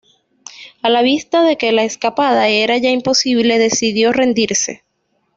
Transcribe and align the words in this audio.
A 0.81 0.89
la 0.89 1.03
vista 1.03 1.43
de 1.43 1.59
que 1.59 1.71
la 1.71 1.83
escapada 1.83 2.47
era 2.47 2.75
ya 2.79 2.89
imposible, 2.89 3.59
decidió 3.59 4.11
rendirse. 4.11 4.83